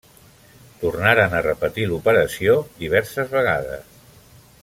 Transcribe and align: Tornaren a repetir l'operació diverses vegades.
Tornaren 0.83 1.35
a 1.35 1.41
repetir 1.47 1.85
l'operació 1.91 2.57
diverses 2.85 3.31
vegades. 3.37 4.05